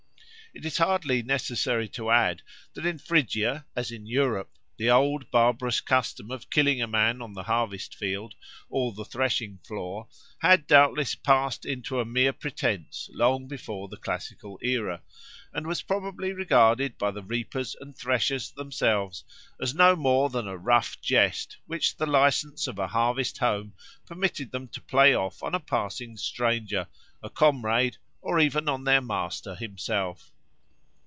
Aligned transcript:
It 0.53 0.65
is 0.65 0.79
hardly 0.79 1.23
necessary 1.23 1.87
to 1.91 2.11
add 2.11 2.41
that 2.73 2.85
in 2.85 2.97
Phrygia, 2.97 3.65
as 3.73 3.89
in 3.89 4.05
Europe, 4.05 4.51
the 4.75 4.89
old 4.91 5.31
barbarous 5.31 5.79
custom 5.79 6.29
of 6.29 6.49
killing 6.49 6.81
a 6.81 6.87
man 6.87 7.21
on 7.21 7.31
the 7.33 7.43
harvest 7.43 7.95
field 7.95 8.35
or 8.69 8.91
the 8.91 9.05
threshing 9.05 9.59
floor 9.65 10.09
had 10.39 10.67
doubtless 10.67 11.15
passed 11.15 11.65
into 11.65 12.01
a 12.01 12.05
mere 12.05 12.33
pretence 12.33 13.07
long 13.13 13.47
before 13.47 13.87
the 13.87 13.95
classical 13.95 14.59
era, 14.61 15.01
and 15.53 15.67
was 15.67 15.81
probably 15.83 16.33
regarded 16.33 16.97
by 16.97 17.11
the 17.11 17.23
reapers 17.23 17.73
and 17.79 17.97
threshers 17.97 18.51
themselves 18.51 19.23
as 19.61 19.73
no 19.73 19.95
more 19.95 20.29
than 20.29 20.49
a 20.49 20.57
rough 20.57 20.99
jest 20.99 21.55
which 21.65 21.95
the 21.95 22.05
license 22.05 22.67
of 22.67 22.77
a 22.77 22.87
harvest 22.87 23.37
home 23.37 23.73
permitted 24.05 24.51
them 24.51 24.67
to 24.67 24.81
play 24.81 25.13
off 25.13 25.41
on 25.41 25.55
a 25.55 25.61
passing 25.61 26.17
stranger, 26.17 26.87
a 27.23 27.29
comrade, 27.29 27.95
or 28.21 28.37
even 28.37 28.67
on 28.67 28.83
their 28.83 28.99
master 29.01 29.55
himself. 29.55 30.29